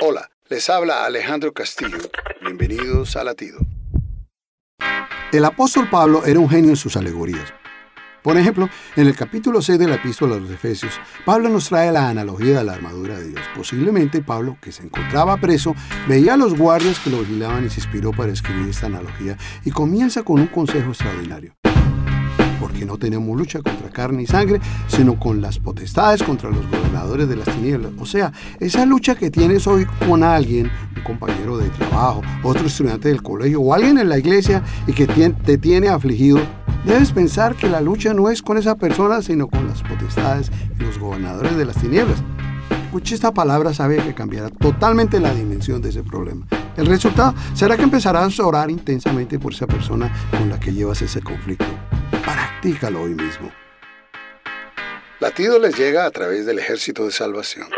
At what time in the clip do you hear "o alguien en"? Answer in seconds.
33.60-34.08